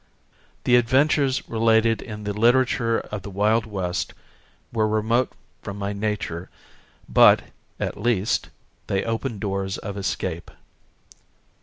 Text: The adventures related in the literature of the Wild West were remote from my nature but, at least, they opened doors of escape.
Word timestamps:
The 0.63 0.77
adventures 0.77 1.47
related 1.47 2.01
in 2.01 2.23
the 2.23 2.33
literature 2.33 3.01
of 3.11 3.21
the 3.21 3.29
Wild 3.29 3.67
West 3.67 4.15
were 4.73 4.87
remote 4.87 5.31
from 5.61 5.77
my 5.77 5.93
nature 5.93 6.49
but, 7.07 7.43
at 7.79 8.01
least, 8.01 8.49
they 8.87 9.03
opened 9.03 9.41
doors 9.41 9.77
of 9.77 9.97
escape. 9.97 10.49